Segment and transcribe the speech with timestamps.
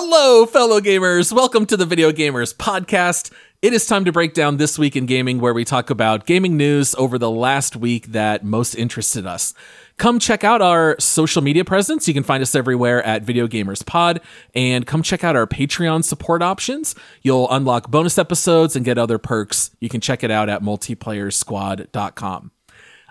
[0.00, 1.32] Hello, fellow gamers.
[1.32, 3.32] Welcome to the Video Gamers Podcast.
[3.62, 6.56] It is time to break down this week in gaming, where we talk about gaming
[6.56, 9.54] news over the last week that most interested us.
[9.96, 12.06] Come check out our social media presence.
[12.06, 14.20] You can find us everywhere at Video Gamers Pod,
[14.54, 16.94] and come check out our Patreon support options.
[17.22, 19.72] You'll unlock bonus episodes and get other perks.
[19.80, 22.52] You can check it out at multiplayersquad.com.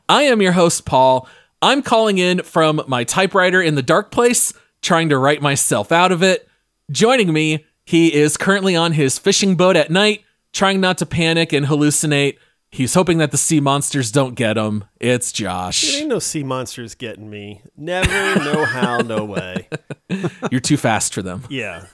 [0.08, 1.28] I am your host, Paul.
[1.62, 6.14] I'm calling in from my typewriter in the dark place, trying to write myself out
[6.14, 6.46] of it.
[6.90, 11.52] Joining me, he is currently on his fishing boat at night, trying not to panic
[11.52, 12.38] and hallucinate.
[12.70, 14.86] He's hoping that the sea monsters don't get him.
[15.00, 15.82] It's Josh.
[15.82, 17.62] There ain't no sea monsters getting me.
[17.76, 19.68] Never, no how, no way.
[20.52, 21.44] You're too fast for them.
[21.50, 21.86] Yeah.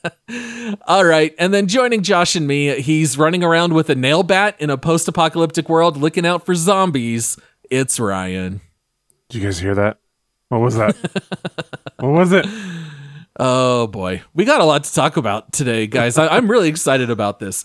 [0.86, 1.34] All right.
[1.38, 4.78] And then joining Josh and me, he's running around with a nail bat in a
[4.78, 7.38] post apocalyptic world looking out for zombies.
[7.70, 8.62] It's Ryan.
[9.28, 9.98] Did you guys hear that?
[10.48, 10.96] What was that?
[11.98, 12.46] what was it?
[13.38, 14.22] Oh boy.
[14.32, 16.18] We got a lot to talk about today, guys.
[16.18, 17.64] I- I'm really excited about this.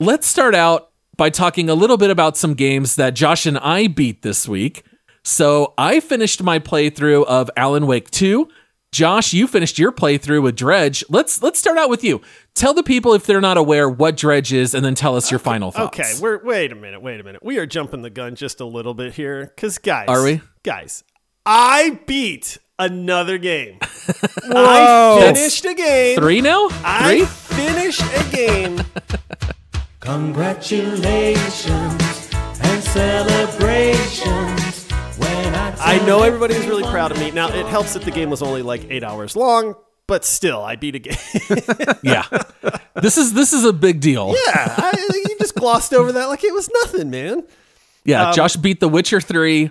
[0.00, 3.86] Let's start out by talking a little bit about some games that Josh and I
[3.86, 4.82] beat this week.
[5.22, 8.48] So I finished my playthrough of Alan Wake 2.
[8.92, 11.02] Josh, you finished your playthrough with Dredge.
[11.08, 12.20] Let's let's start out with you.
[12.54, 15.40] Tell the people if they're not aware what Dredge is, and then tell us your
[15.40, 15.98] final thoughts.
[15.98, 17.42] Okay, we're wait a minute, wait a minute.
[17.42, 19.52] We are jumping the gun just a little bit here.
[19.56, 20.42] Cause guys Are we?
[20.62, 21.02] Guys,
[21.44, 23.78] I beat another game.
[23.82, 26.18] I finished a game.
[26.18, 26.68] Three now?
[26.84, 27.26] I Three?
[27.26, 28.80] finished a game.
[30.00, 32.30] Congratulations
[32.62, 37.30] and celebrations when I I know everybody was really proud of me.
[37.30, 39.74] Now it helps that the game was only like eight hours long,
[40.06, 41.16] but still, I beat a game.
[42.02, 42.24] Yeah.
[43.00, 44.34] this is this is a big deal.
[44.46, 44.92] yeah, I,
[45.26, 47.44] you just glossed over that like it was nothing, man.
[48.04, 49.70] Yeah, Um, Josh beat The Witcher 3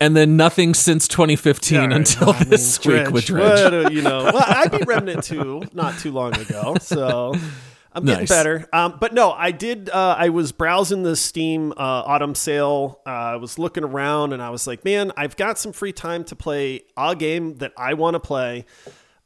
[0.00, 3.72] and then nothing since 2015 Yeah, until I mean, this week with Dredge.
[3.72, 7.34] What you know, well, I beat Remnant 2 not too long ago, so
[7.92, 8.28] I'm getting Nice.
[8.28, 8.68] better.
[8.72, 9.90] Um, but no, I did.
[9.90, 13.00] Uh, I was browsing the Steam uh, autumn sale.
[13.06, 16.22] Uh, I was looking around, and I was like, man, I've got some free time
[16.24, 18.66] to play a game that I want to play.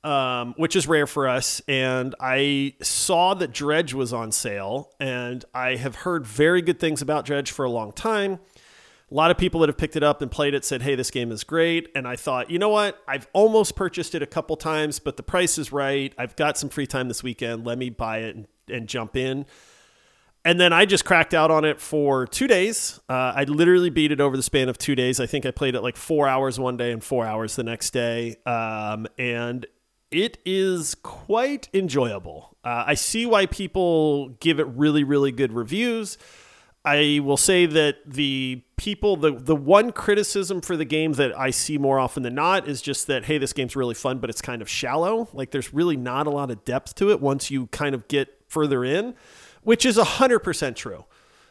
[0.05, 1.63] Um, which is rare for us.
[1.69, 7.03] And I saw that Dredge was on sale, and I have heard very good things
[7.03, 8.41] about Dredge for a long time.
[9.13, 11.11] A lot of people that have picked it up and played it said, hey, this
[11.11, 11.91] game is great.
[11.95, 12.99] And I thought, you know what?
[13.07, 16.15] I've almost purchased it a couple times, but the price is right.
[16.17, 17.67] I've got some free time this weekend.
[17.67, 19.45] Let me buy it and, and jump in.
[20.47, 23.01] And then I just cracked out on it for two days.
[23.07, 25.21] Uh, I literally beat it over the span of two days.
[25.21, 27.91] I think I played it like four hours one day and four hours the next
[27.91, 28.37] day.
[28.47, 29.67] Um, and
[30.11, 32.57] it is quite enjoyable.
[32.65, 36.17] Uh, I see why people give it really, really good reviews.
[36.85, 41.51] I will say that the people, the the one criticism for the game that I
[41.51, 44.43] see more often than not is just that hey, this game's really fun, but it's
[44.43, 45.29] kind of shallow.
[45.33, 48.37] Like there's really not a lot of depth to it once you kind of get
[48.49, 49.15] further in,
[49.63, 51.05] which is hundred percent true.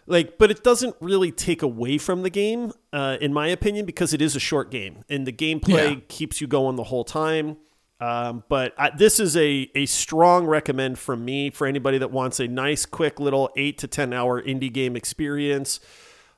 [0.07, 4.13] Like, but it doesn't really take away from the game, uh, in my opinion, because
[4.13, 5.99] it is a short game and the gameplay Yeah.
[6.09, 7.55] keeps you going the whole time.
[8.01, 12.39] Um, but I, this is a, a strong recommend from me for anybody that wants
[12.39, 15.79] a nice, quick little eight to 10 hour indie game experience.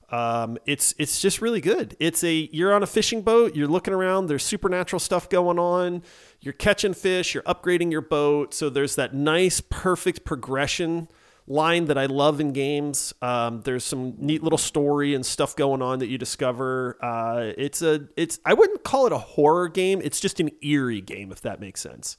[0.09, 1.95] Um, it's, it's just really good.
[2.01, 6.03] It's a, you're on a fishing boat, you're looking around, there's supernatural stuff going on.
[6.41, 8.53] You're catching fish, you're upgrading your boat.
[8.53, 11.07] So there's that nice, perfect progression
[11.47, 13.13] line that I love in games.
[13.21, 16.97] Um, there's some neat little story and stuff going on that you discover.
[17.01, 20.01] Uh, it's a it's I wouldn't call it a horror game.
[20.03, 22.17] It's just an eerie game if that makes sense.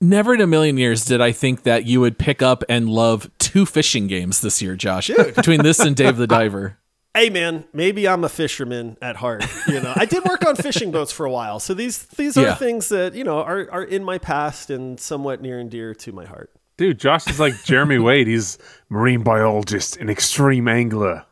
[0.00, 3.30] Never in a million years did I think that you would pick up and love
[3.38, 5.08] two fishing games this year, Josh.
[5.36, 6.78] Between this and Dave the Diver.
[7.14, 9.44] Hey man, maybe I'm a fisherman at heart.
[9.68, 12.42] You know, I did work on fishing boats for a while, so these these are
[12.42, 12.54] Yeah.
[12.54, 16.12] things that you know are are in my past and somewhat near and dear to
[16.12, 16.50] my heart.
[16.76, 18.26] Dude, Josh is like Jeremy Wade.
[18.26, 18.58] He's
[18.88, 21.24] marine biologist and extreme angler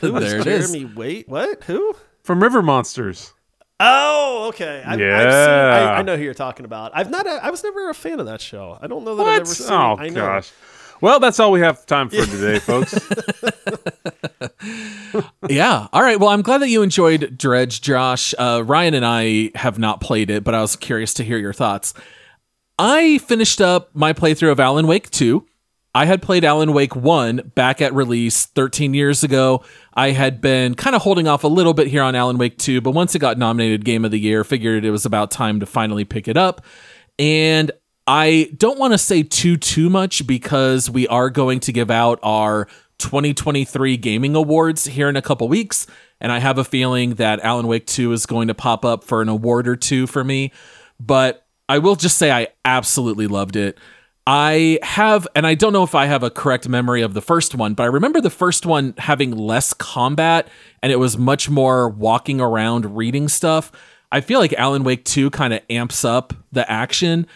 [0.00, 0.70] there it is.
[0.72, 1.24] Jeremy, Wade?
[1.28, 1.62] what?
[1.64, 1.94] Who?
[2.24, 3.32] from River Monsters.
[3.80, 4.82] Oh, okay.
[4.84, 5.92] I've, I've seen, Yeah.
[5.94, 6.90] I, I know who you're talking about.
[6.94, 7.26] I've not.
[7.26, 8.76] I was never a fan of that show.
[8.80, 9.72] I don't know that I've ever seen.
[9.72, 10.14] Oh I know.
[10.26, 10.50] gosh.
[11.00, 12.98] Well, that's all we have time for today, folks.
[15.48, 15.86] Yeah.
[15.92, 16.18] All right.
[16.18, 18.34] Well, I'm glad that you enjoyed Dredge, Josh.
[18.36, 21.52] Uh, Ryan and I have not played it, but I was curious to hear your
[21.52, 21.94] thoughts.
[22.78, 25.44] I finished up my playthrough of Alan Wake 2.
[25.94, 29.64] I had played Alan Wake 1 back at release 13 years ago.
[29.94, 32.80] I had been kind of holding off a little bit here on Alan Wake 2,
[32.80, 35.66] but once it got nominated Game of the Year, figured it was about time to
[35.66, 36.64] finally pick it up.
[37.18, 37.72] And
[38.06, 42.20] I don't want to say too too much because we are going to give out
[42.22, 45.86] our 2023 gaming awards here in a couple weeks
[46.20, 49.22] and I have a feeling that Alan Wake 2 is going to pop up for
[49.22, 50.52] an award or two for me,
[50.98, 53.78] but I will just say I absolutely loved it.
[54.26, 57.54] I have, and I don't know if I have a correct memory of the first
[57.54, 60.48] one, but I remember the first one having less combat
[60.82, 63.72] and it was much more walking around reading stuff.
[64.12, 67.26] I feel like Alan Wake 2 kind of amps up the action.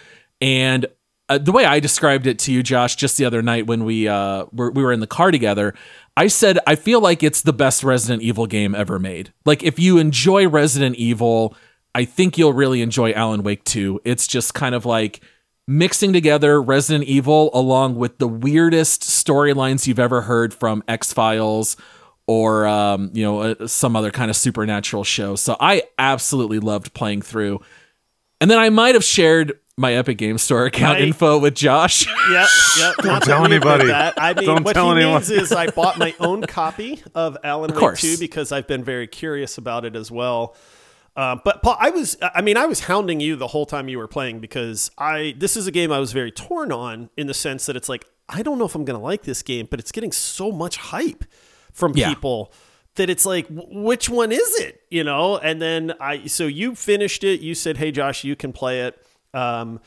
[0.43, 0.87] And
[1.31, 4.07] uh, the way I described it to you, Josh, just the other night when we
[4.07, 5.75] uh, were, we were in the car together,
[6.15, 9.33] I said, I feel like it's the best Resident Evil game ever made.
[9.47, 11.57] Like, if you enjoy Resident Evil,
[11.95, 14.01] I think you'll really enjoy Alan Wake 2.
[14.05, 15.21] It's just kind of like
[15.69, 21.77] mixing together Resident Evil along with the weirdest storylines you've ever heard from X Files
[22.27, 25.35] or um, you know uh, some other kind of supernatural show.
[25.37, 27.61] So I absolutely loved playing through.
[28.41, 31.09] And then I might have shared my Epic Game Store account Right.
[31.09, 32.07] info with Josh.
[32.31, 32.49] Yep,
[32.79, 32.95] yep.
[33.03, 33.87] Don't tell anybody.
[33.87, 34.15] That.
[34.17, 35.21] I mean, Don't what tell he anyone.
[35.21, 38.01] means is I bought my own copy of Alan Wake course.
[38.01, 40.55] 2 because I've been very curious about it as well.
[41.15, 43.99] Uh, but Paul, I was, I mean, I was hounding you the whole time you
[43.99, 47.35] were playing because I, this is a game I was very torn on in the
[47.35, 49.79] sense that it's like, I don't know if I'm going to like this game, but
[49.79, 51.25] it's getting so much hype
[51.73, 52.09] from Yeah.
[52.09, 52.53] people
[52.95, 54.81] that it's like, which one is it?
[54.91, 55.37] You know?
[55.37, 57.41] And then I, so you finished it.
[57.41, 58.99] You said, Hey, Josh, you can play it.
[59.35, 59.81] Um,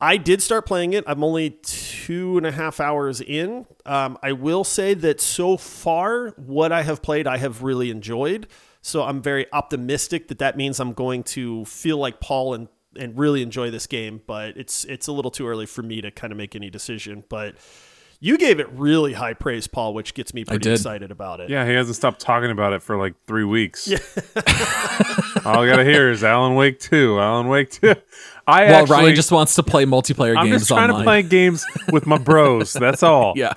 [0.00, 1.04] I did start playing it.
[1.06, 3.66] I'm only two and a half hours in.
[3.86, 8.46] Um, I will say that so far, what I have played, I have really enjoyed.
[8.86, 13.18] So I'm very optimistic that that means I'm going to feel like Paul and and
[13.18, 14.22] really enjoy this game.
[14.24, 17.24] But it's it's a little too early for me to kind of make any decision.
[17.28, 17.56] But
[18.20, 21.50] you gave it really high praise, Paul, which gets me pretty excited about it.
[21.50, 23.90] Yeah, he hasn't stopped talking about it for like three weeks.
[25.44, 27.92] All I gotta hear is Alan Wake 2, Alan Wake 2.
[28.46, 30.38] I Well, actually, Ryan just wants to play multiplayer games.
[30.38, 31.00] I'm just trying online.
[31.00, 32.72] to play games with my bros.
[32.72, 33.32] That's all.
[33.36, 33.54] yeah.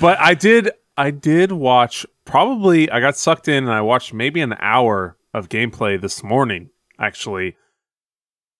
[0.00, 0.70] But I did
[1.00, 5.48] I did watch probably I got sucked in and I watched maybe an hour of
[5.48, 6.68] gameplay this morning,
[6.98, 7.56] actually.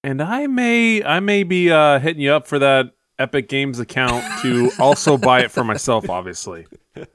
[0.02, 4.24] And I may I may be uh hitting you up for that Epic Games account
[4.40, 6.66] to also buy it for myself, obviously.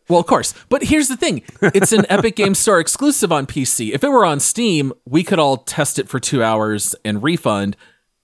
[0.08, 0.54] Well, of course.
[0.70, 3.94] But here's the thing it's an Epic Games Store exclusive on PC.
[3.94, 7.76] If it were on Steam, we could all test it for two hours and refund.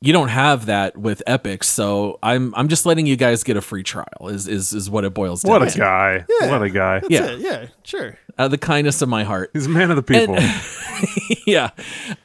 [0.04, 3.62] You don't have that with Epic, so I'm I'm just letting you guys get a
[3.62, 4.30] free trial.
[4.30, 5.78] Is is is what it boils down What a to.
[5.78, 6.26] guy.
[6.40, 7.00] What a guy.
[7.02, 7.26] That's Yeah.
[7.28, 7.40] it.
[7.40, 8.18] yeah, sure.
[8.40, 9.52] Out of the kindness of my heart.
[9.54, 10.38] He's a man of the people.
[11.46, 11.70] yeah,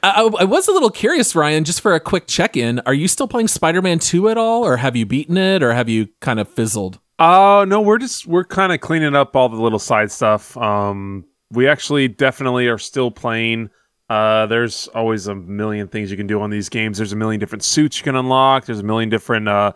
[0.01, 1.63] I, I- I was a little curious, Ryan.
[1.65, 4.65] Just for a quick check in, are you still playing Spider Man Two at all,
[4.65, 6.99] or have you beaten it, or have you kind of fizzled?
[7.19, 10.57] Oh no, we're just we're kind of cleaning up all the little side stuff.
[10.57, 13.69] Um, we actually definitely are still playing.
[14.09, 16.97] Uh, there's always a million things you can do on these games.
[16.97, 18.65] There's a million different suits you can unlock.
[18.65, 19.73] There's a million different uh,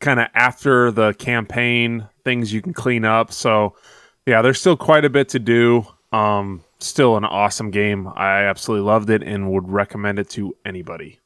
[0.00, 3.32] kind of after the campaign things you can clean up.
[3.32, 3.74] So
[4.26, 5.86] yeah, there's still quite a bit to do.
[6.12, 8.08] Um, still an awesome game.
[8.14, 11.18] I absolutely loved it and would recommend it to anybody.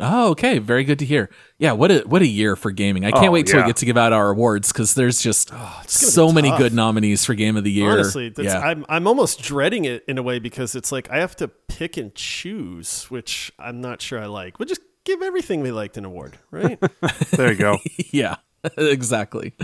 [0.00, 1.30] Oh, okay, very good to hear.
[1.58, 3.04] Yeah, what a what a year for gaming.
[3.04, 3.64] I can't Oh, wait till yeah.
[3.66, 6.58] we get to give out our awards because there's just gonna so be many tough.
[6.58, 7.90] good nominees for Game of the Year.
[7.90, 8.60] Honestly, that's, yeah.
[8.60, 11.96] I'm I'm almost dreading it in a way because it's like I have to pick
[11.96, 14.58] and choose, which I'm not sure I like.
[14.58, 16.78] We'll just give everything we liked an award, right?
[17.32, 17.78] There you go.
[18.10, 18.36] yeah,
[18.76, 19.54] exactly.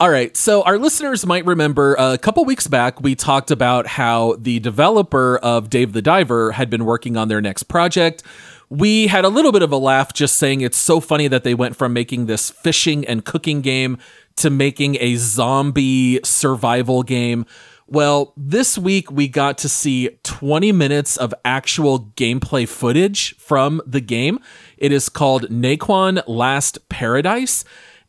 [0.00, 0.36] All right.
[0.36, 4.58] So, our listeners might remember uh, a couple weeks back, we talked about how the
[4.60, 8.22] developer of Dave the Diver had been working on their next project.
[8.70, 11.54] We had a little bit of a laugh just saying it's so funny that they
[11.54, 13.98] went from making this fishing and cooking game
[14.36, 17.46] to making a zombie survival game.
[17.86, 24.00] Well, this week we got to see 20 minutes of actual gameplay footage from the
[24.00, 24.40] game.
[24.78, 27.64] It is called Nakwon Last Paradise,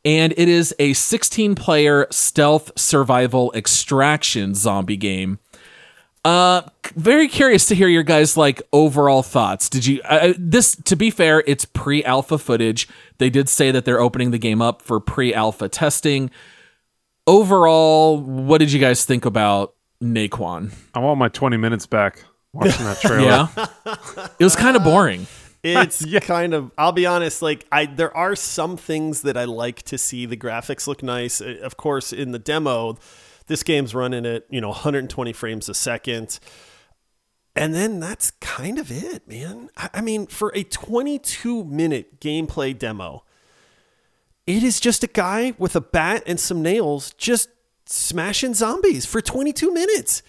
[0.06, 5.40] and it is a 16 player stealth survival extraction zombie game.
[6.26, 6.64] Uh,
[6.96, 9.70] very curious to hear your guys like overall thoughts.
[9.70, 10.76] Did you uh, this?
[10.86, 12.88] To be fair, it's pre-alpha footage.
[13.20, 16.32] They did say that they're opening the game up for pre-alpha testing.
[17.28, 20.74] Overall, what did you guys think about Nakwon?
[20.96, 23.50] I want my 20 minutes back watching that trailer.
[23.86, 25.28] Yeah, it was kind of boring.
[25.68, 26.72] It's kind of.
[26.78, 27.42] I'll be honest.
[27.42, 30.28] Like I, there are some things that I like to see.
[30.28, 31.42] The graphics look nice.
[31.42, 33.00] Uh, Of course, in the demo,
[33.48, 36.40] this game's running at you know 120 frames a second,
[37.56, 39.70] and then that's kind of it, man.
[39.78, 43.24] I, I mean, for a 22 minute gameplay demo,
[44.48, 47.50] it is just a guy with a bat and some nails just
[47.86, 50.24] smashing zombies for 22 minutes.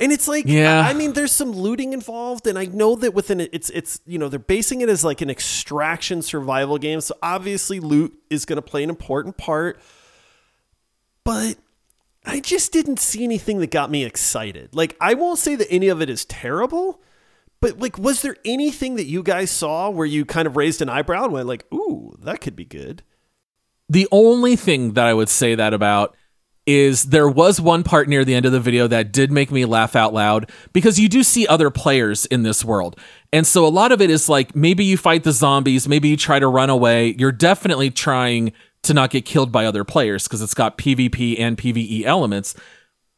[0.00, 0.80] And it's like, Yeah.
[0.80, 4.16] I mean, there's some looting involved, and I know that within it, it's it's you
[4.18, 8.58] know they're basing it as like an extraction survival game, so obviously loot is going
[8.58, 9.80] to play an important part.
[11.24, 11.56] But
[12.24, 14.74] I just didn't see anything that got me excited.
[14.74, 17.00] Like, I won't say that any of it is terrible,
[17.60, 20.88] but like, was there anything that you guys saw where you kind of raised an
[20.88, 23.02] eyebrow and went like, "Ooh, that could be good"?
[23.88, 26.14] The only thing that I would say that about
[26.68, 29.64] is there was one part near the end of the video that did make me
[29.64, 33.00] laugh out loud because you do see other players in this world.
[33.32, 36.16] And so a lot of it is like maybe you fight the zombies, maybe you
[36.18, 37.16] try to run away.
[37.18, 41.56] You're definitely trying to not get killed by other players because it's got PvP and
[41.56, 42.54] PvE elements.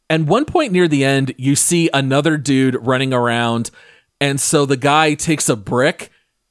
[0.09, 3.71] And one point near the end, you see another dude running around.
[4.19, 6.09] And so the guy takes a brick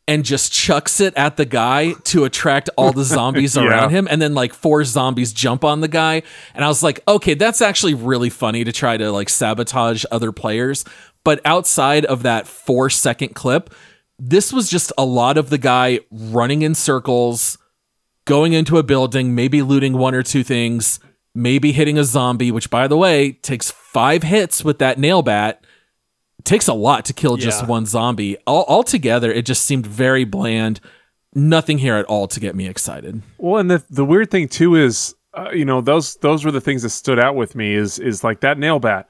[0.09, 3.64] and just chucks it at the guy to attract all the zombies Yeah.
[3.64, 4.09] around him.
[4.11, 6.23] And then like four zombies jump on the guy.
[6.55, 10.33] And I was like, okay, that's actually really funny to try to like sabotage other
[10.33, 10.85] players.
[11.23, 13.73] But outside of that four second clip,
[14.19, 17.57] this was just a lot of the guy running in circles,
[18.30, 21.00] going into a building, maybe looting one or two things,
[21.34, 25.64] maybe hitting a zombie, which by the way takes five hits with that nail bat.
[26.38, 27.68] It takes a lot to kill just Yeah.
[27.68, 28.37] one zombie.
[28.46, 30.80] All altogether, it just seemed very bland.
[31.34, 33.22] Nothing here at all to get me excited.
[33.38, 36.60] Well, and the the weird thing too is, uh, you know, those those were the
[36.60, 37.75] things that stood out with me.
[37.75, 39.08] Is is like that nail bat.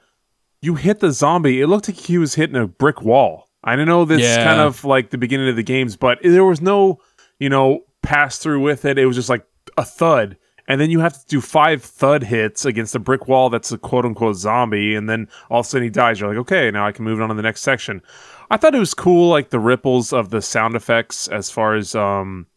[0.63, 1.61] You hit the zombie.
[1.61, 3.47] It looked like he was hitting a brick wall.
[3.63, 4.43] I don't know this is Yeah.
[4.43, 6.99] kind of like the beginning of the games, but there was no,
[7.39, 8.97] you know, pass through with it.
[8.97, 9.45] It was just like
[9.77, 10.37] a thud.
[10.67, 13.77] And then you have to do five thud hits against a brick wall that's a
[13.77, 16.19] quote unquote zombie, and then all of a sudden he dies.
[16.19, 18.01] You're like, okay, now I can move on to the next section.
[18.49, 21.95] I thought it was cool, like the ripples of the sound effects as far as
[21.95, 22.47] um,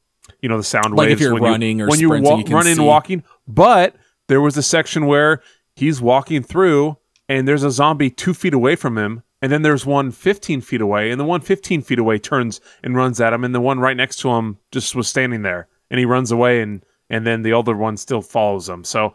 [0.41, 2.49] you know, the sound Like if waves you're when running you, or when you walk,
[2.49, 2.81] you running see.
[2.81, 3.25] and walking.
[3.49, 3.97] But
[4.29, 5.43] there was a section where
[5.75, 6.99] he's walking through,
[7.29, 10.81] and there's a zombie two feet away from him, and then there's one 15 feet
[10.81, 13.79] away, and the one 15 feet away turns and runs at him, and the one
[13.79, 17.43] right next to him just was standing there, and he runs away, and and then
[17.43, 18.85] the other one still follows him.
[18.85, 19.13] So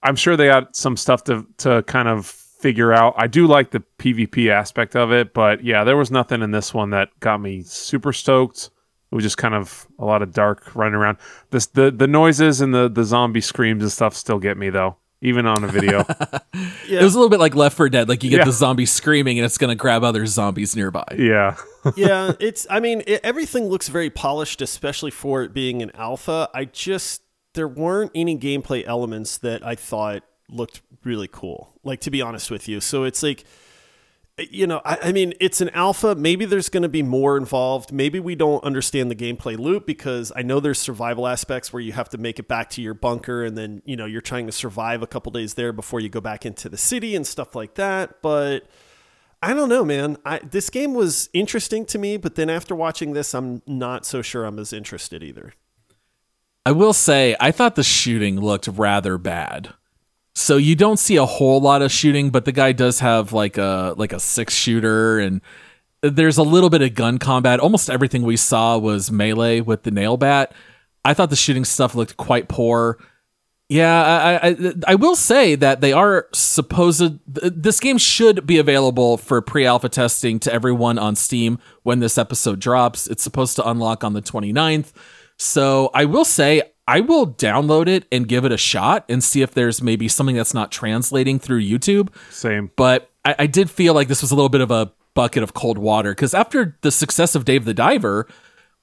[0.00, 3.14] I'm sure they got some stuff to to kind of figure out.
[3.16, 6.72] I do like the PvP aspect of it, but yeah, there was nothing in this
[6.72, 8.70] one that got me super stoked.
[9.10, 11.18] It was just kind of a lot of dark running around.
[11.50, 14.98] This the the noises and the the zombie screams and stuff still get me though,
[15.20, 16.04] even on a video.
[16.90, 18.08] It was a little bit like Left for Dead.
[18.08, 18.44] Like you get Yeah.
[18.46, 21.04] the zombie screaming and it's going to grab other zombies nearby.
[21.18, 21.56] yeah.
[21.96, 22.66] yeah, it's.
[22.70, 26.48] I mean, it, everything looks very polished, especially for it being an alpha.
[26.54, 27.22] I just
[27.54, 31.74] there weren't any gameplay elements that I thought looked really cool.
[31.84, 33.44] Like to be honest with you, so it's like.
[34.38, 36.14] You know, I, I mean, it's an alpha.
[36.14, 37.92] Maybe there's going to be more involved.
[37.92, 41.92] Maybe we don't understand the gameplay loop because I know there's survival aspects where you
[41.92, 44.52] have to make it back to your bunker and then, you know, you're trying to
[44.52, 47.74] survive a couple days there before you go back into the city and stuff like
[47.74, 48.22] that.
[48.22, 48.66] But
[49.42, 50.16] I don't know, man.
[50.24, 54.22] I, this game was interesting to me, but then after watching this, I'm not so
[54.22, 55.54] sure I'm as interested either.
[56.66, 59.74] I will say, I thought the shooting looked rather bad.
[60.38, 63.58] So you don't see a whole lot of shooting, but the guy does have like
[63.58, 65.40] a like a six shooter, and
[66.00, 67.58] there's a little bit of gun combat.
[67.58, 70.52] Almost everything we saw was melee with the nail bat.
[71.04, 72.98] I thought the shooting stuff looked quite poor.
[73.68, 77.18] Yeah, I, I I will say that they are supposed.
[77.26, 82.60] This game should be available for pre-alpha testing to everyone on Steam when this episode
[82.60, 83.08] drops.
[83.08, 84.92] It's supposed to unlock on the 29th.
[85.36, 89.42] So I will say I will download it and give it a shot and see
[89.42, 92.08] if there's maybe something that's not translating through YouTube.
[92.30, 92.70] Same.
[92.76, 95.52] But I, I did feel like this was a little bit of a bucket of
[95.52, 98.26] cold water because after the success of Dave the Diver,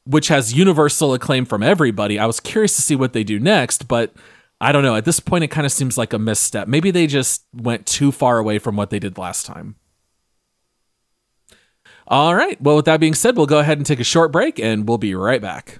[0.04, 3.88] which has universal acclaim from everybody, I was curious to see what they do next.
[3.88, 4.14] But
[4.62, 4.96] I don't know.
[4.96, 6.68] At this point, it kind of seems like a misstep.
[6.68, 9.78] Maybe they just went too far away from what they did last time.
[12.08, 12.62] All right.
[12.62, 15.00] Well, with that being said, we'll go ahead and take a short break and we'll
[15.00, 15.80] be right back.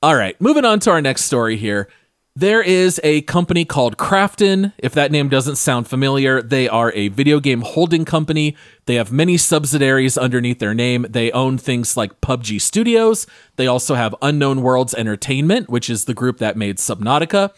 [0.00, 1.88] All right, moving on to our next story here.
[2.36, 4.72] There is a company called Krafton.
[4.78, 8.56] If that name doesn't sound familiar, they are a video game holding company.
[8.86, 11.04] They have many subsidiaries underneath their name.
[11.10, 13.26] They own things like PUBG Studios.
[13.56, 17.50] They also have Unknown Worlds Entertainment, which is the group that made Subnautica.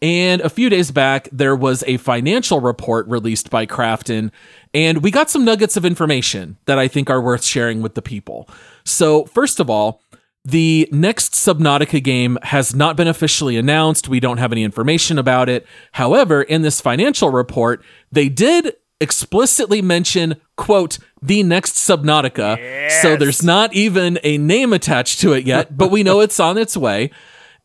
[0.00, 4.30] And a few days back, there was a financial report released by Krafton,
[4.72, 8.00] and we got some nuggets of information that I think are worth sharing with the
[8.00, 8.48] people.
[8.84, 10.00] So, first of all,
[10.44, 14.08] the next Subnautica game has not been officially announced.
[14.08, 15.66] We don't have any information about it.
[15.92, 17.82] However, in this financial report,
[18.12, 22.90] they did explicitly mention, quote, the next Subnautica.
[23.02, 26.58] So there's not even a name attached to it yet, but we know it's on
[26.58, 27.10] its way.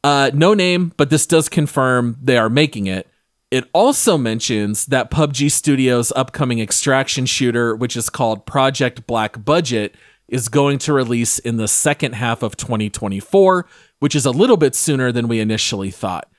[0.04, 3.08] Uh, no name, but this does confirm they are making it.
[3.52, 9.96] It also mentions that PUBG Studios' upcoming extraction shooter, which is called Project Black Budget,
[10.32, 13.66] is going to release in the second half of 2024,
[14.00, 16.30] which is a little bit sooner than we initially thought.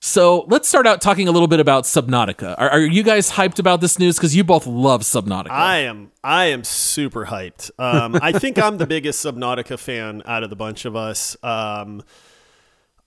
[0.00, 2.56] So let's start out talking a little bit about Subnautica.
[2.58, 4.16] Are, are you guys hyped about this news?
[4.16, 5.50] Because you both love Subnautica.
[5.50, 6.12] I am.
[6.22, 7.70] I am super hyped.
[7.78, 11.38] Um, I think I'm the biggest Subnautica fan out of the bunch of us.
[11.42, 12.02] Um,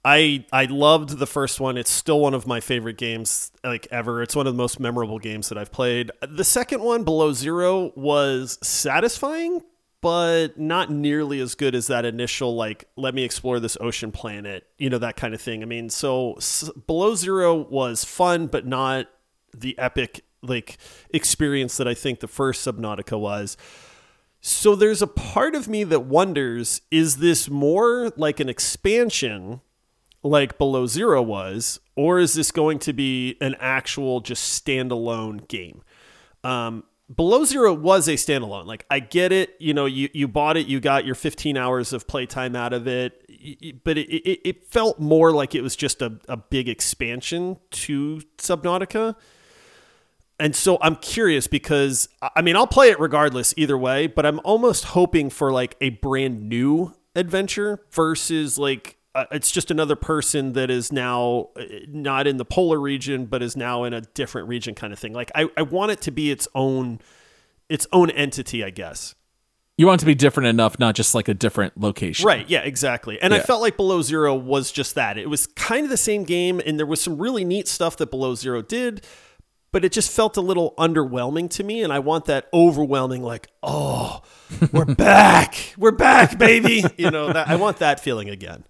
[0.04, 1.78] I I loved the first one.
[1.78, 4.24] It's still one of my favorite games like ever.
[4.24, 6.12] It's one of the most memorable games that I've played.
[6.22, 9.62] The second one, Below Zero, was satisfying,
[10.02, 14.68] but not nearly as good as that initial like let me explore this ocean planet,
[14.78, 15.62] you know that kind of thing.
[15.62, 19.08] I mean, so S- Below Zero was fun, but not
[19.56, 20.78] the epic like
[21.10, 23.58] experience that I think the first Subnautica was.
[24.40, 29.62] So there's a part of me that wonders is this more like an expansion
[30.24, 35.82] like Below Zero was, or is this going to be an actual just standalone game?
[36.44, 38.66] Um, Below Zero was a standalone.
[38.66, 41.94] Like I get it, you know, you you bought it, you got your 15 hours
[41.94, 46.02] of playtime out of it, but it, it, it felt more like it was just
[46.02, 49.16] a, a big expansion to Subnautica.
[50.40, 54.42] And so I'm curious because I mean I'll play it regardless either way, but I'm
[54.44, 60.54] almost hoping for like a brand new adventure versus like uh, it's just another person
[60.54, 64.48] that is now uh, not in the polar region but is now in a different
[64.48, 65.14] region kind of thing.
[65.14, 67.00] Like I, I want it to be its own
[67.70, 69.16] its own entity, I guess.
[69.78, 72.26] you want it to be different enough, not just like a different location.
[72.26, 73.20] Right, yeah, exactly.
[73.22, 75.18] And I felt like Below Zero was just that.
[75.18, 78.10] It was kind of the same game and there was some really neat stuff that
[78.10, 79.06] Below Zero did,
[79.74, 83.50] but it just felt a little underwhelming to me and I want that overwhelming like,
[83.62, 84.22] "Oh,
[84.72, 85.74] we're back.
[85.78, 88.64] We're back, baby." You know, that I want that feeling again.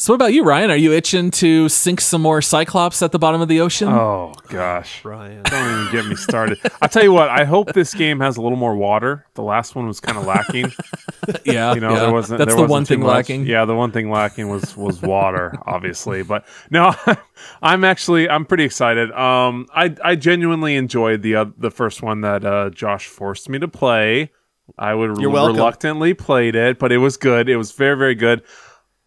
[0.00, 0.70] So, what about you, Ryan?
[0.70, 3.88] Are you itching to sink some more Cyclops at the bottom of the ocean?
[3.88, 5.42] Oh gosh, Ryan.
[5.42, 6.56] don't even get me started.
[6.80, 7.28] I'll tell you what.
[7.30, 9.26] I hope this game has a little more water.
[9.34, 10.70] The last one was kind of lacking.
[11.44, 11.98] yeah, You know, yeah.
[11.98, 12.38] there wasn't.
[12.38, 13.08] That's there the wasn't one thing much.
[13.08, 13.46] lacking.
[13.46, 16.22] Yeah, the one thing lacking was was water, obviously.
[16.22, 16.94] But no,
[17.62, 19.10] I'm actually I'm pretty excited.
[19.10, 23.58] Um, I I genuinely enjoyed the uh, the first one that uh, Josh forced me
[23.58, 24.30] to play.
[24.78, 27.48] I would You're reluctantly played it, but it was good.
[27.48, 28.44] It was very very good.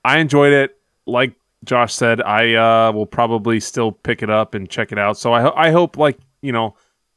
[0.04, 0.75] I enjoyed it.
[1.05, 5.17] Like Josh said, I uh, will probably still pick it up and check it out.
[5.17, 6.75] So I I hope like you know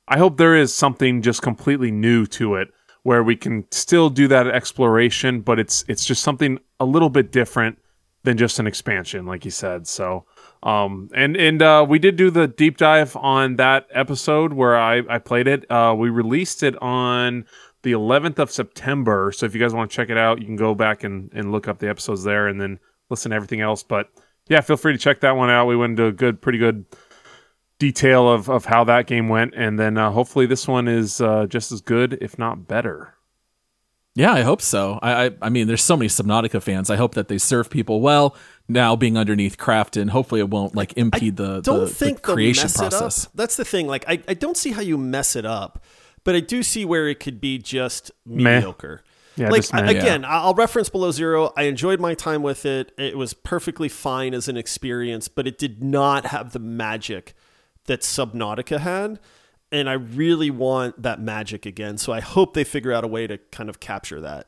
[0.09, 2.69] I hope there is something just completely new to it
[3.05, 7.33] where we can still do that exploration, but it's it's just something a little bit
[7.33, 7.79] different
[8.25, 9.87] than just an expansion, like you said.
[9.87, 10.25] So,
[10.63, 15.03] um, and and uh, we did do the deep dive on that episode where I
[15.09, 15.71] I played it.
[15.71, 17.47] Uh, we released it on
[17.83, 19.31] the 11th of September.
[19.31, 21.53] So if you guys want to check it out, you can go back and, and
[21.53, 22.81] look up the episodes there and then
[23.15, 23.83] listen to everything else.
[23.83, 24.11] But
[24.49, 25.67] yeah, feel free to check that one out.
[25.67, 26.85] We went into a good, pretty good
[27.79, 29.55] detail of, of how that game went.
[29.55, 33.15] And then uh, hopefully this one is uh, just as good, if not better.
[34.17, 35.01] Yeah, I hope so.
[35.03, 36.89] I, I, I mean, there's so many Subnautica fans.
[36.89, 38.37] I hope that they serve people well.
[38.69, 42.65] Now being underneath Krafton, hopefully it won't like impede the, don't the, think the creation
[42.65, 43.25] mess process.
[43.25, 43.33] It up.
[43.35, 43.89] That's the thing.
[43.89, 45.83] Like, I, I don't see how you mess it up,
[46.23, 48.55] but I do see where it could be just Meh.
[48.55, 49.03] mediocre.
[49.37, 51.53] Yeah, like just again, I- I'll reference Below Zero.
[51.57, 52.93] I enjoyed my time with it.
[52.97, 57.35] It was perfectly fine as an experience, but it did not have the magic
[57.87, 59.19] that Subnautica had.
[59.73, 61.99] And I really want that magic again.
[61.99, 64.47] So I hope they figure out a way to kind of capture that.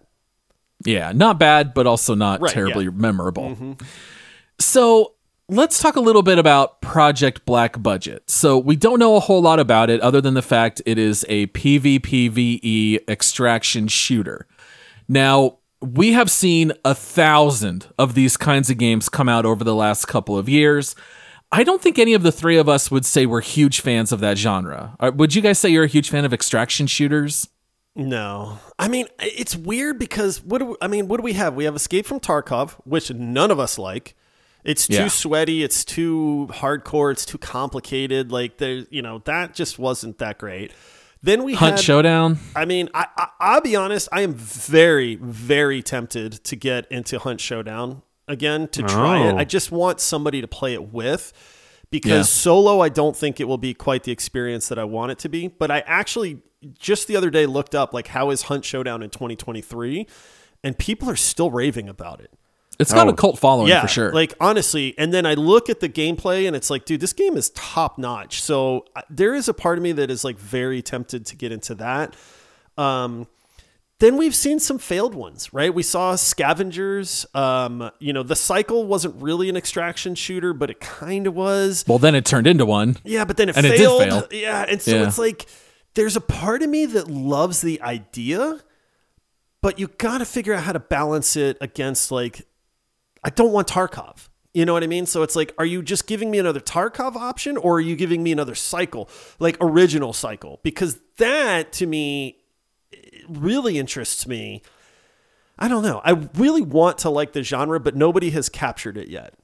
[0.85, 2.90] Yeah, not bad, but also not Right, terribly yeah.
[2.94, 3.51] memorable.
[3.51, 3.72] Mm-hmm.
[4.61, 5.14] So
[5.49, 8.31] let's talk a little bit about Project Black Budget.
[8.31, 11.25] So we don't know a whole lot about it other than the fact it is
[11.29, 14.46] a PvPvE E extraction shooter.
[15.09, 19.75] Now, we have seen a thousand of these kinds of games come out over the
[19.75, 20.95] last couple of years.
[21.53, 24.21] I don't think any of the three of us would say we're huge fans of
[24.21, 24.97] that genre.
[24.99, 27.49] Uh, Would you guys say you're a huge fan of extraction shooters?
[27.99, 31.09] No, I mean it's weird because what do we, I mean?
[31.09, 31.55] What do we have?
[31.55, 34.14] We have Escape from Tarkov, which none of us like.
[34.64, 35.09] It's too Yeah.
[35.09, 35.62] sweaty.
[35.62, 37.12] It's too hardcore.
[37.12, 38.31] It's too complicated.
[38.33, 40.73] Like there, you know, that just wasn't that great.
[41.23, 42.39] Then we Hunt had, Showdown?
[42.55, 44.09] I mean, I, I I'll be honest.
[44.13, 49.33] I am very very tempted to get into Hunt Showdown again to try it.
[49.33, 49.39] Oh.
[49.39, 51.33] I just want somebody to play it with
[51.91, 52.23] because Yeah.
[52.23, 55.29] solo I don't think it will be quite the experience that I want it to
[55.29, 55.49] be.
[55.49, 56.43] But I actually
[56.79, 60.07] just the other day looked up like how is Hunt Showdown in 2023
[60.65, 62.33] and people are still raving about it.
[62.79, 63.11] It's got Oh.
[63.11, 64.12] a cult following yeah, for sure.
[64.12, 67.37] Like honestly, and then I look at the gameplay and it's like, dude, this game
[67.37, 68.43] is top notch.
[68.43, 71.53] So uh, there is a part of me that is like very tempted to get
[71.53, 72.15] into that.
[72.77, 73.27] Um,
[73.99, 75.73] then we've seen some failed ones, right?
[75.73, 77.25] We saw Scavengers.
[77.35, 81.83] Um, you know, the cycle wasn't really an extraction shooter, but it kind of was.
[81.89, 82.99] well, then it turned into one.
[83.05, 84.03] Yeah, but then it And it did failed.
[84.03, 84.27] fail.
[84.33, 85.07] Yeah, and so Yeah.
[85.07, 85.47] it's like
[85.95, 88.61] there's a part of me that loves the idea,
[89.62, 92.47] but you got to figure out how to balance it against like
[93.25, 94.29] I don't want Tarkov.
[94.55, 95.05] You know what I mean?
[95.05, 98.23] So it's like, are you just giving me another Tarkov option or are you giving
[98.23, 100.61] me another cycle, like original cycle?
[100.63, 102.39] Because that to me
[102.93, 102.97] eh,
[103.29, 104.63] really interests me.
[105.59, 106.01] I don't know.
[106.05, 109.35] I really want to like the genre, but nobody has captured it yet.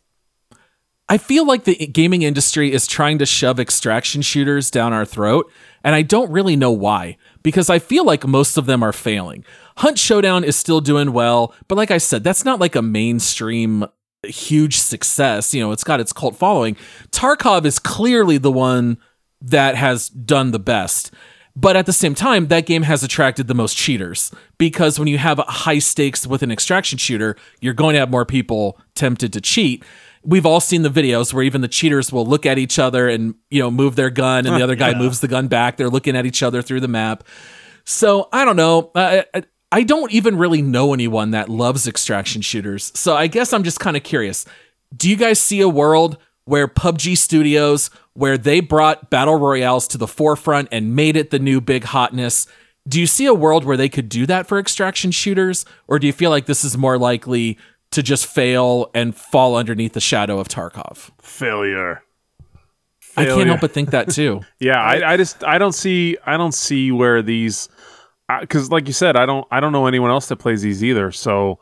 [1.12, 5.52] I feel like the gaming industry is trying to shove extraction shooters down our throat,
[5.84, 9.44] and I don't really know why, because I feel like most of them are failing.
[9.76, 13.84] Hunt Showdown is still doing well, but like I said, that's not like a mainstream
[14.26, 15.52] huge success.
[15.52, 16.78] You know, it's got its cult following.
[17.10, 18.96] Tarkov is clearly the one
[19.42, 21.12] that has done the best.
[21.54, 25.18] But at the same time, that game has attracted the most cheaters because when you
[25.18, 29.42] have high stakes with an extraction shooter, you're going to have more people tempted to
[29.42, 29.84] cheat.
[30.24, 33.34] We've all seen the videos where even the cheaters will look at each other and,
[33.50, 35.76] you know, move their gun and the other guy moves the gun back.
[35.76, 37.24] They're looking at each other through the map.
[37.84, 38.90] So I don't know.
[38.94, 42.92] I, I, I don't even really know anyone that loves extraction shooters.
[42.94, 44.44] So I guess I'm just kind of curious.
[44.96, 49.98] Do you guys see a world where PUBG Studios, where they brought battle royales to
[49.98, 52.46] the forefront and made it the new big hotness?
[52.86, 55.64] Do you see a world where they could do that for extraction shooters?
[55.88, 57.58] Or do you feel like this is more likely
[57.92, 61.10] to just fail and fall underneath the shadow of Tarkov?
[61.20, 62.02] Failure.
[63.16, 64.40] I can't help but think that too.
[64.58, 67.68] Yeah, I, I just I don't see I don't see where these
[68.40, 71.12] because like you said I don't I don't know anyone else that plays these either.
[71.12, 71.58] So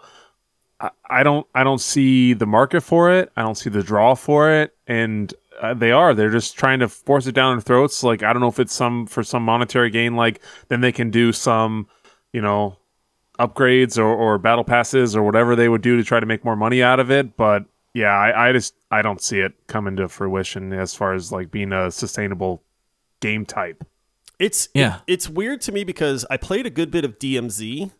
[0.79, 3.33] I, I don't I don't see the market for it.
[3.37, 6.89] I don't see the draw for it, and uh, they are they're just trying to
[6.89, 8.05] force it down their throats.
[8.05, 10.17] Like I don't know if it's some for some monetary gain.
[10.17, 11.89] Like then they can do some
[12.33, 12.77] you know
[13.41, 16.57] upgrades or, or battle passes or whatever they would do to try to make more
[16.57, 17.37] money out of it.
[17.37, 21.33] But yeah, I, I just I don't see it coming to fruition as far as
[21.33, 22.63] like being a sustainable
[23.21, 23.85] game type.
[24.39, 25.01] It's Yeah.
[25.07, 27.91] it's weird to me because I played a good bit of DMZ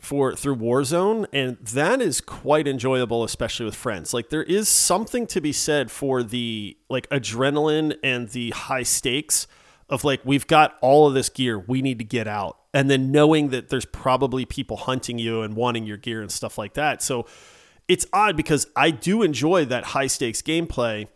[0.00, 4.14] for through Warzone and that is quite enjoyable especially with friends.
[4.14, 9.46] Like there is something to be said for the like adrenaline and the high stakes
[9.90, 12.56] of like we've got all of this gear, we need to get out.
[12.72, 16.56] And then knowing that there's probably people hunting you and wanting your gear and stuff
[16.56, 17.02] like that.
[17.02, 17.26] So
[17.88, 21.08] it's odd because I do enjoy that high stakes gameplay,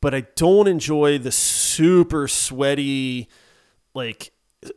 [0.00, 3.28] but I don't enjoy the super sweaty
[3.94, 4.30] like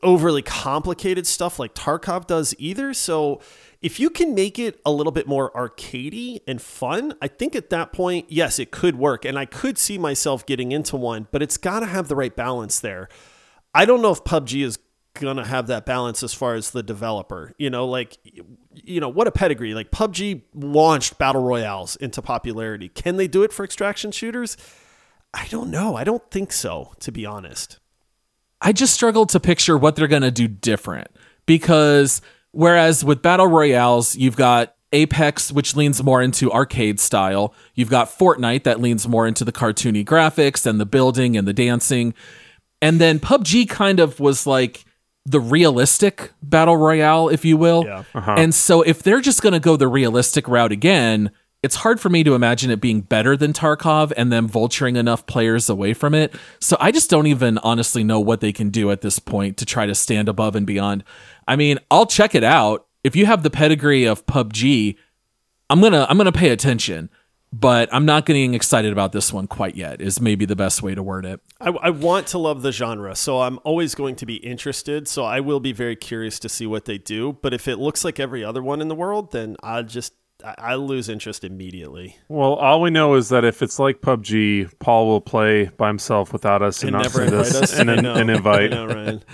[0.04, 2.94] overly complicated stuff like Tarkov does either.
[2.94, 3.42] So
[3.82, 7.70] if you can make it a little bit more arcadey and fun, I think at
[7.72, 9.26] that point, yes, it could work.
[9.26, 12.36] And I could see myself getting into one, but it's got to have the right
[12.36, 13.10] balance there.
[13.74, 14.78] I don't know if PUBG is
[15.14, 17.54] gonna have that balance as far as the developer.
[17.58, 18.18] You know, like
[18.74, 19.74] you know what a pedigree.
[19.74, 22.90] Like PUBG launched battle royales into popularity.
[22.90, 24.58] Can they do it for extraction shooters?
[25.34, 25.96] I don't know.
[25.96, 27.80] I don't think so, to be honest.
[28.62, 31.08] I just struggle to picture what they're to do different
[31.46, 32.22] because
[32.52, 37.54] whereas with battle royales, you've got Apex, which leans more into arcade style.
[37.76, 41.54] You've got Fortnite that leans more into the cartoony graphics and the building and the
[41.54, 42.14] dancing.
[42.82, 44.86] And then PUBG kind of was like
[45.26, 47.86] the realistic battle royale, if you will.
[47.86, 48.04] Yeah.
[48.14, 48.36] Uh-huh.
[48.38, 51.32] And so if they're just going to go the realistic route again,
[51.64, 55.28] it's hard for me to imagine it being better than Tarkov and them vulturing enough
[55.28, 56.34] players away from it.
[56.60, 59.66] So I just don't even honestly know what they can do at this point to
[59.66, 61.04] try to stand above and beyond.
[61.48, 62.88] I mean, I'll check it out.
[63.04, 64.96] If you have the pedigree of PUBG,
[65.70, 67.10] I'm going to I'm going to pay attention,
[67.54, 70.02] but I'm not getting excited about this one quite yet.
[70.02, 71.40] Is maybe the best way to word it.
[71.60, 75.08] I, I want to love the genre, so I'm always going to be interested.
[75.08, 77.38] So I will be very curious to see what they do.
[77.42, 80.56] But if it looks like every other one in the world, then I just I,
[80.58, 82.18] I lose interest immediately.
[82.30, 86.32] Well, all we know is that if it's like PUBG, Paul will play by himself
[86.34, 87.74] without us and, And not never send invite us us.
[87.80, 88.14] an, I an, know.
[88.14, 88.70] I invite.
[88.72, 89.24] know, Ryan.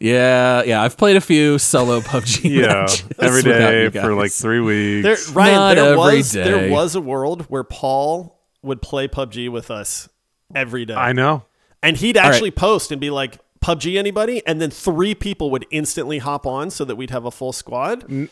[0.00, 4.14] Yeah, yeah, I've played a few solo PUBG Yeah, matches every without day you for
[4.14, 4.40] like guys.
[4.40, 5.30] three There, weeks.
[5.30, 6.44] Ryan, Not there every was day.
[6.44, 10.08] there was a world where Paul would play PUBG with us
[10.54, 10.94] every day.
[10.94, 11.44] I know.
[11.82, 12.26] And he'd right.
[12.26, 14.40] actually post and be like, PUBG anybody?
[14.46, 18.28] And then three people would instantly hop on so that we'd have a full squad.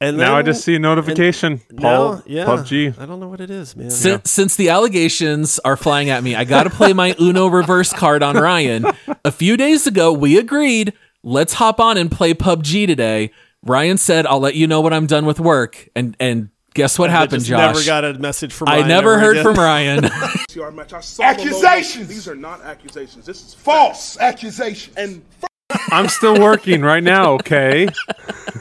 [0.00, 1.60] And Now I just see a notification.
[1.76, 2.98] Paul, now- yeah, PUBG.
[2.98, 3.90] I don't know what it is, man.
[3.90, 7.92] Since, since the allegations are flying at me, I got to play my Uno reverse
[7.94, 8.84] card on Ryan.
[9.24, 13.30] A few days ago, we agreed, let's hop on and play PUBG today.
[13.62, 15.88] Ryan said, I'll let you know when I'm done with work.
[15.96, 17.74] And and guess what I happened, just Josh?
[17.74, 18.66] Never got a message from.
[18.66, 19.44] Ryan I never heard again.
[19.44, 20.02] from Ryan.
[20.48, 20.92] TR match.
[20.92, 21.56] I saw the logo.
[21.56, 22.06] Accusations!
[22.06, 23.24] These are not accusations.
[23.26, 24.94] This is False accusations.
[24.96, 25.22] And
[25.90, 27.88] I'm still working right now, okay?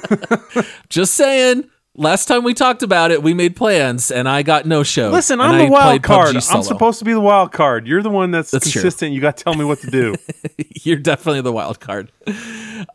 [0.89, 1.69] Just saying.
[1.97, 5.11] Last time we talked about it, we made plans, and I got no show.
[5.11, 6.35] Listen, I'm the wild card.
[6.35, 7.87] I'm supposed to be the wild card.
[7.87, 8.81] You're the one that's, That's true.
[8.81, 9.13] consistent.
[9.13, 10.13] You got to tell me what to do.
[10.83, 12.11] You're definitely the wild card.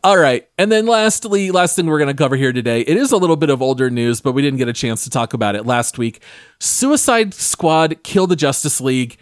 [0.05, 0.47] All right.
[0.59, 2.83] And then lastly, last thing we're going to cover here today.
[2.83, 5.11] It is a little bit of older news, but we didn't get a chance to
[5.11, 6.23] talk about it last week.
[6.59, 9.17] Suicide Squad Kill the Justice League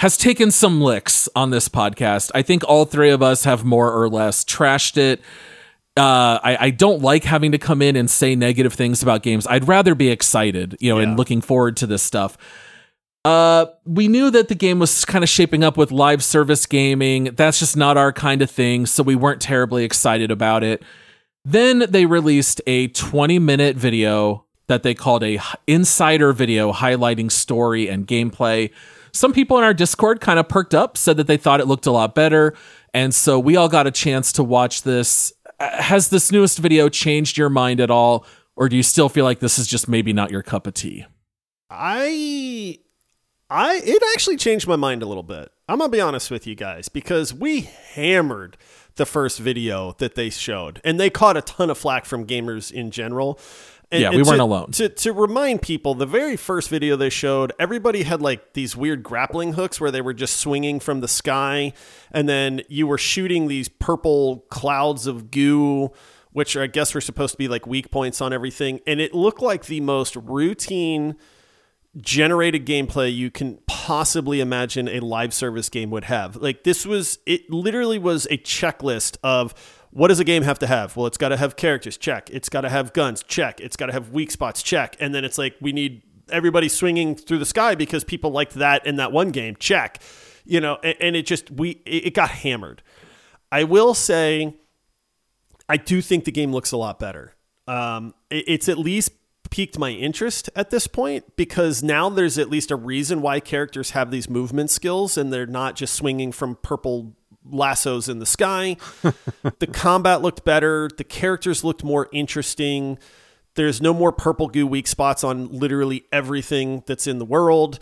[0.00, 2.30] has taken some licks on this podcast.
[2.34, 5.20] I think all three of us have more or less trashed it.
[5.94, 9.46] Uh, I, I don't like having to come in and say negative things about games.
[9.46, 12.38] I'd rather be excited, you know, and looking forward to this stuff.
[13.26, 17.24] Uh, we knew that the game was kind of shaping up with live service gaming.
[17.24, 20.82] That's just not our kind of thing, so we weren't terribly excited about it.
[21.44, 27.86] Then they released a 20 minute video that they called a insider video highlighting story
[27.86, 28.70] and gameplay.
[29.12, 31.86] Some people in our Discord kind of perked up, said that they thought it looked
[31.86, 32.54] a lot better.
[32.94, 35.32] And so we all got a chance to watch this.
[35.58, 38.24] Uh, Has this newest video changed your mind at all?
[38.56, 41.06] Or do you still feel like this is just maybe not your cup of tea?
[41.70, 42.78] I
[43.48, 45.50] I it actually changed my mind a little bit.
[45.68, 47.62] I'm gonna be honest with you guys because we
[47.94, 48.56] hammered
[48.96, 52.70] the first video that they showed, and they caught a ton of flack from gamers
[52.70, 53.38] in general.
[53.92, 54.70] And, Yeah, we and weren't to- alone.
[54.72, 59.02] To to remind people, the very first video they showed, everybody had like these weird
[59.02, 61.72] grappling hooks where they were just swinging from the sky,
[62.12, 65.90] and then you were shooting these purple clouds of goo
[66.32, 68.78] which I guess were supposed to be like weak points on everything.
[68.86, 71.16] And it looked like the most routine
[71.96, 76.36] generated gameplay you can possibly imagine a live service game would have.
[76.36, 79.54] Like this was it literally was a checklist of
[79.90, 80.96] what does a game have to have?
[80.96, 82.30] Well, it's got to have characters, check.
[82.30, 83.60] It's got to have guns, check.
[83.60, 84.96] It's got to have weak spots, check.
[85.00, 88.86] And then it's like we need everybody swinging through the sky because people liked that
[88.86, 90.00] in that one game, check.
[90.44, 92.82] You know, and, and it just we it got hammered.
[93.52, 94.54] I will say
[95.68, 97.34] I do think the game looks a lot better.
[97.66, 99.12] Um, it- it's at least
[99.50, 103.90] piqued my interest at this point because now there's at least a reason why characters
[103.90, 107.16] have these movement skills and they're not just swinging from purple
[107.52, 108.76] lassos in the sky.
[109.58, 110.88] the combat looked better.
[110.96, 112.98] The characters looked more interesting.
[113.54, 117.78] There's no more purple goo weak spots on literally everything that's in the world.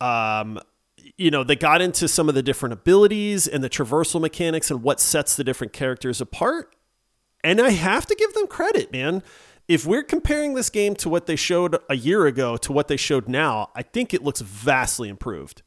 [0.00, 0.60] Um,
[1.16, 4.82] you know, they got into some of the different abilities and the traversal mechanics and
[4.82, 6.74] what sets the different characters apart.
[7.42, 9.22] And I have to give them credit, man.
[9.68, 12.96] If we're comparing this game to what they showed a year ago to what they
[12.96, 15.62] showed now, I think it looks vastly improved.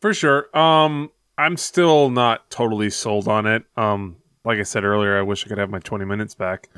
[0.00, 0.56] For sure.
[0.56, 3.64] Um, I'm still not totally sold on it.
[3.76, 6.68] Um, like I said earlier, I wish I could have my 20 minutes back,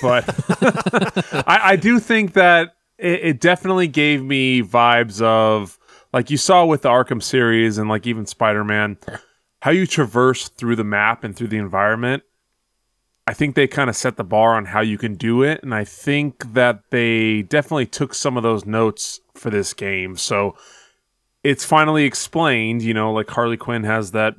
[0.00, 0.24] but
[1.46, 5.78] I, I do think that it, it definitely gave me vibes of
[6.12, 8.96] like you saw with the Arkham series and like even Spider Man,
[9.62, 12.22] how you traverse through the map and through the environment.
[13.26, 15.72] I think they kind of set the bar on how you can do it, and
[15.72, 20.16] I think that they definitely took some of those notes for this game.
[20.16, 20.56] So
[21.42, 24.34] it's finally explained, you know, like Harley Quinn has that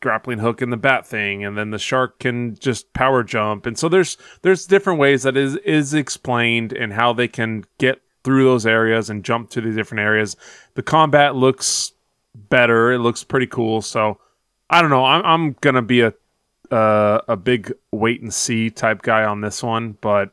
[0.00, 3.78] grappling hook in the bat thing, and then the shark can just power jump, and
[3.78, 8.44] so there's there's different ways that is is explained and how they can get through
[8.44, 10.36] those areas and jump to the different areas.
[10.74, 11.92] The combat looks
[12.34, 13.82] better; it looks pretty cool.
[13.82, 14.20] So
[14.70, 15.04] I don't know.
[15.04, 16.14] I'm I'm gonna be a
[16.70, 20.32] uh, a big wait and see type guy on this one, but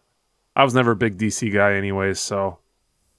[0.55, 2.59] I was never a big DC guy anyways, so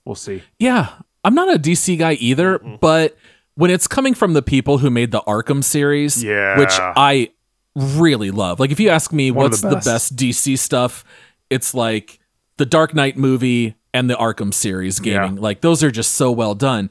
[0.04, 0.42] we'll see.
[0.58, 0.90] Yeah,
[1.24, 2.76] I'm not a DC guy either, mm-hmm.
[2.80, 3.16] but
[3.54, 6.58] when it's coming from the people who made the Arkham series, Yeah.
[6.58, 7.30] which I
[7.74, 8.60] really love.
[8.60, 9.86] Like if you ask me One what's the the best.
[9.86, 10.16] best.
[10.16, 11.04] DC stuff,
[11.50, 12.20] it's like
[12.56, 15.36] the Dark Knight movie and the Arkham series gaming.
[15.36, 15.42] Yeah.
[15.42, 16.90] Like those are just so well done.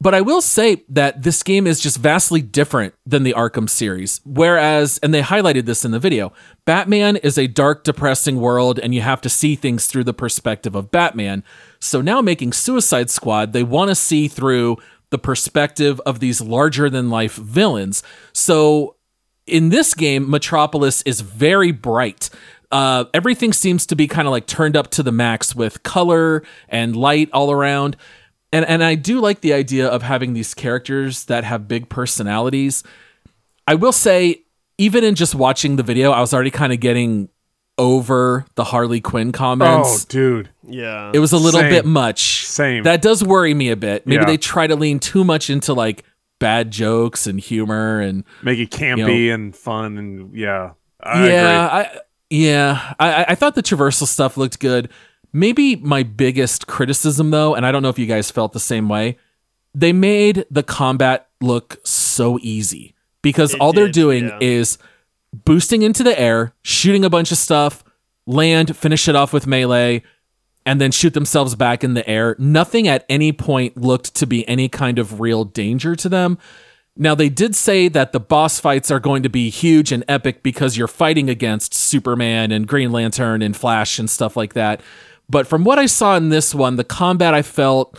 [0.00, 4.20] But I will say that this game is just vastly different than the Arkham series.
[4.24, 6.32] Whereas, and they highlighted this in the video,
[6.64, 10.76] Batman is a dark, depressing world, and you have to see things through the perspective
[10.76, 11.42] of Batman.
[11.80, 14.76] So now making Suicide Squad, they want to see through
[15.10, 18.04] the perspective of these larger than life villains.
[18.32, 18.96] So
[19.48, 22.30] in this game, Metropolis is very bright.
[22.70, 26.44] Uh, everything seems to be kind of like turned up to the max with color
[26.68, 27.96] and light all around.
[28.52, 32.82] And and I do like the idea of having these characters that have big personalities.
[33.66, 34.42] I will say,
[34.78, 37.28] even in just watching the video, I was already kind of getting
[37.76, 40.04] over the Harley Quinn comments.
[40.04, 40.48] Oh, dude.
[40.66, 41.12] Yeah.
[41.14, 41.70] it was a little same.
[41.70, 42.44] bit much.
[42.46, 42.82] Same.
[42.84, 44.06] That does worry me a bit.
[44.06, 44.26] Maybe Yeah.
[44.26, 46.02] they try to lean too much into like
[46.40, 50.72] bad jokes and humor and Make it campy and fun and yeah.
[51.00, 51.98] I yeah, agree.
[51.98, 54.88] I yeah, I I- I thought the traversal stuff looked good.
[55.32, 58.88] Maybe my biggest criticism though, and I don't know if you guys felt the same
[58.88, 59.18] way,
[59.74, 64.38] they made the combat look so easy because It all they're doing yeah.
[64.40, 64.78] is
[65.32, 67.84] boosting into the air, shooting a bunch of stuff,
[68.26, 70.02] land, finish it off with melee,
[70.64, 72.36] and then shoot themselves back in the air.
[72.38, 76.38] Nothing at any point looked to be any kind of real danger to them.
[76.94, 80.42] Now, they did say that the boss fights are going to be huge and epic
[80.42, 84.80] because you're fighting against Superman and Green Lantern and Flash and stuff like that.
[85.30, 87.98] But from what I saw in this one, the combat I felt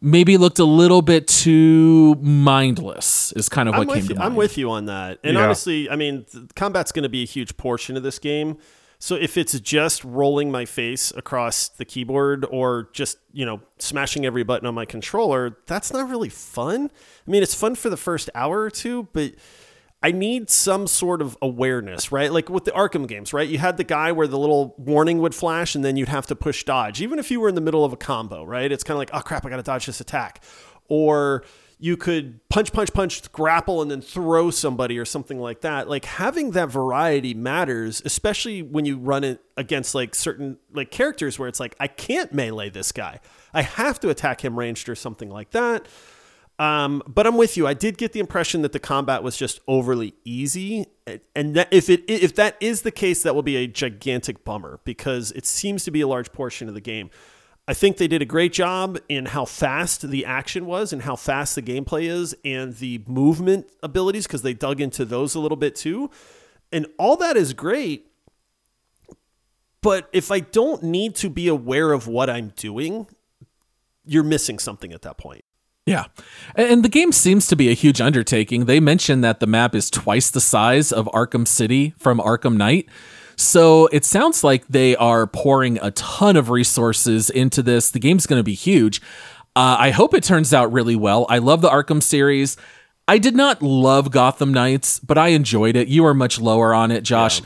[0.00, 4.18] maybe looked a little bit too mindless, is kind of what came with, to you,
[4.18, 4.32] mind.
[4.32, 5.18] I'm with you on that.
[5.22, 5.44] And Yeah.
[5.44, 8.56] honestly, I mean, th- combat's going to be a huge portion of this game.
[8.98, 14.24] So if it's just rolling my face across the keyboard or just, you know, smashing
[14.26, 16.90] every button on my controller, that's not really fun.
[17.26, 19.32] I mean, it's fun for the first hour or two, but
[20.02, 22.32] I need some sort of awareness, right?
[22.32, 23.48] Like with the Arkham games, right?
[23.48, 26.36] You had the guy where the little warning would flash and then you'd have to
[26.36, 28.72] push dodge, even if you were in the middle of a combo, right?
[28.72, 30.42] It's kind of like, oh crap, I got to dodge this attack.
[30.88, 31.44] Or
[31.78, 35.88] you could punch, punch, punch, grapple, and then throw somebody or something like that.
[35.88, 41.38] Like having that variety matters, especially when you run it against like certain like characters
[41.38, 43.20] where it's like, I can't melee this guy.
[43.52, 45.86] I have to attack him ranged or something like that.
[46.60, 47.66] Um, but I'm with you.
[47.66, 50.88] I did get the impression that the combat was just overly easy,
[51.34, 54.78] and that if it if that is the case, that will be a gigantic bummer
[54.84, 57.08] because it seems to be a large portion of the game.
[57.66, 61.16] I think they did a great job in how fast the action was and how
[61.16, 65.56] fast the gameplay is and the movement abilities because they dug into those a little
[65.56, 66.10] bit too.
[66.72, 68.06] And all that is great.
[69.80, 73.06] But if I don't need to be aware of what I'm doing,
[74.04, 75.44] you're missing something at that point.
[75.90, 76.04] Yeah.
[76.54, 78.66] And the game seems to be a huge undertaking.
[78.66, 82.88] They mentioned that the map is twice the size of Arkham City from Arkham Knight.
[83.34, 87.90] So it sounds like they are pouring a ton of resources into this.
[87.90, 89.00] The game's going to be huge.
[89.56, 91.26] Uh, I hope it turns out really well.
[91.28, 92.56] I love the Arkham series.
[93.08, 95.88] I did not love Gotham Knights, but I enjoyed it.
[95.88, 97.42] You are much lower on it, Josh.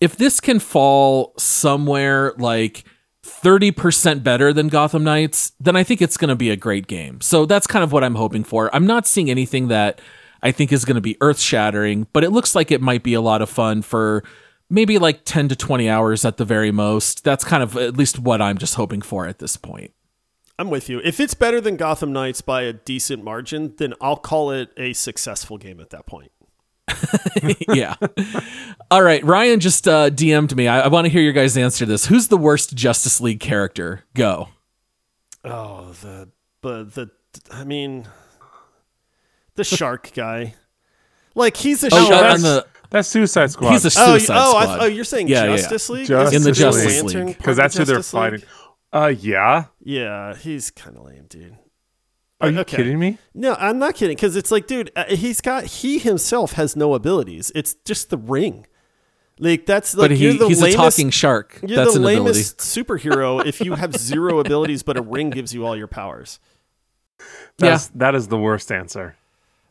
[0.00, 2.84] If this can fall somewhere like
[3.30, 7.20] 30% better than Gotham Knights, then I think it's going to be a great game.
[7.20, 8.74] So that's kind of what I'm hoping for.
[8.74, 10.00] I'm not seeing anything that
[10.42, 13.14] I think is going to be earth shattering, but it looks like it might be
[13.14, 14.24] a lot of fun for
[14.68, 17.24] maybe like 10 to 20 hours at the very most.
[17.24, 19.92] That's kind of at least what I'm just hoping for at this point.
[20.58, 21.00] I'm with you.
[21.02, 24.92] If it's better than Gotham Knights by a decent margin, then I'll call it a
[24.92, 26.32] successful game at that point.
[27.74, 27.94] yeah.
[28.90, 29.24] All right.
[29.24, 30.68] Ryan just uh, DM'd me.
[30.68, 32.06] I, I want to hear your guys answer this.
[32.06, 34.04] Who's the worst Justice League character?
[34.14, 34.48] Go.
[35.44, 36.28] Oh, the
[36.60, 37.10] but the
[37.50, 38.06] I mean
[39.54, 40.54] the shark guy.
[41.34, 42.34] Like he's a Oh, shark.
[42.34, 43.70] on the- That's Suicide Squad.
[43.70, 44.78] He's a oh, Suicide oh, I, Squad.
[44.82, 45.56] oh, you're saying Yeah, yeah, yeah.
[45.56, 46.06] Justice League?
[46.08, 47.36] Justice In the Is Justice League.
[47.38, 48.04] because that's who they're League?
[48.04, 48.42] fighting.
[48.92, 49.66] Uh, yeah.
[49.82, 51.56] Yeah, he's kind of lame, dude.
[52.40, 52.78] Are you Okay.
[52.78, 53.18] kidding me?
[53.34, 54.16] No, I'm not kidding.
[54.16, 57.52] Because it's like, dude, uh, he's got he himself has no abilities.
[57.54, 58.66] It's just the ring.
[59.38, 61.58] Like that's like but you're the he's lamest, a talking shark.
[61.66, 62.20] You're That's the an ability.
[62.24, 66.38] lamest superhero if you have zero abilities, but a ring gives you all your powers.
[67.58, 69.16] That's, That is the worst answer.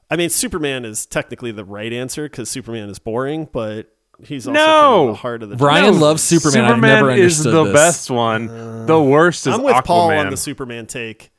[0.09, 3.93] I mean, Superman is technically the right answer because Superman is boring, but
[4.23, 4.65] he's also No!
[4.65, 5.55] kind of the heart of the.
[5.57, 6.01] Ryan joke.
[6.01, 6.65] loves Superman.
[6.65, 7.73] I've never is understood the this.
[7.73, 8.85] best one.
[8.87, 9.83] the worst is I'm with Aquaman.
[9.85, 11.31] Paul on the Superman take.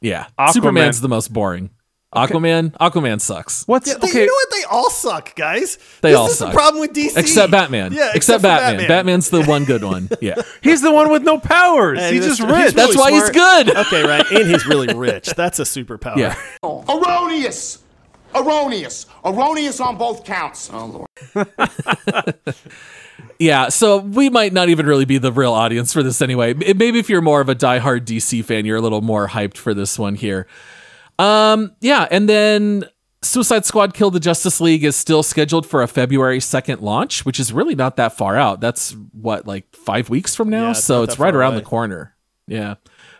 [0.00, 0.52] Yeah, Aquaman.
[0.52, 1.70] Superman's the most boring.
[2.14, 3.62] Aquaman, Aquaman sucks.
[3.68, 4.20] What's Yeah, they- okay?
[4.22, 4.50] You know what?
[4.50, 5.78] They all suck, guys.
[6.00, 6.48] They this all is suck.
[6.50, 7.16] the problem with DC.
[7.16, 7.92] Except Batman.
[7.92, 8.88] Yeah, except, for Batman.
[8.88, 10.08] Batman's the one good one.
[10.20, 10.34] Yeah.
[10.60, 12.00] He's the one with no powers.
[12.00, 12.58] Hey, he's that's just true.
[12.58, 12.74] rich.
[12.74, 13.76] That's why he's good.
[13.76, 14.28] Okay, right.
[14.32, 15.28] And he's really rich.
[15.36, 16.16] That's a superpower.
[16.16, 16.34] Yeah.
[16.64, 17.78] Erroneous!
[18.34, 19.06] Erroneous!
[19.24, 20.70] Erroneous on both counts.
[20.72, 21.56] Oh, Lord.
[23.40, 26.52] Yeah, so we might not even really be the real audience for this anyway.
[26.52, 29.72] Maybe if you're more of a diehard DC fan, you're a little more hyped for
[29.72, 30.46] this one here.
[31.18, 32.84] Um, yeah, and then
[33.22, 37.40] Suicide Squad Kill the Justice League is still scheduled for a February 2nd launch, which
[37.40, 38.60] is really not that far out.
[38.60, 40.64] That's what, like five weeks from now?
[40.64, 41.60] Yeah, it's so it's right around away.
[41.60, 42.14] the corner.
[42.46, 42.74] Yeah.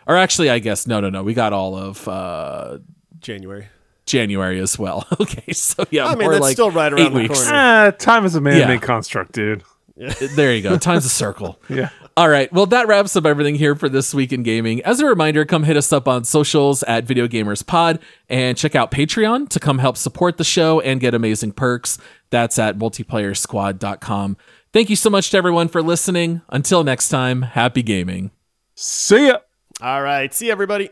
[0.05, 1.23] Or actually, I guess, no, no, no.
[1.23, 2.77] We got all of uh,
[3.19, 3.69] January.
[4.11, 5.07] January as well.
[5.19, 7.41] okay, so yeah, I mean, more that's like still right eight around the weeks.
[7.43, 7.57] corner.
[7.57, 8.77] Ah, time is a man-made Yeah.
[8.79, 9.63] construct, dude.
[10.35, 10.77] There you go.
[10.77, 11.59] Time's a circle.
[11.69, 11.89] Yeah.
[12.17, 12.51] All right.
[12.51, 14.81] Well, that wraps up everything here for this week in gaming.
[14.81, 18.75] As a reminder, come hit us up on socials at Video Gamers Pod and check
[18.75, 21.97] out Patreon to come help support the show and get amazing perks.
[22.29, 24.37] That's at multiplayer multiplayersquad.com.
[24.73, 26.41] Thank you so much to everyone for listening.
[26.49, 28.31] Until next time, happy gaming.
[28.75, 29.37] See ya.
[29.81, 30.33] All right.
[30.33, 30.89] See everybody.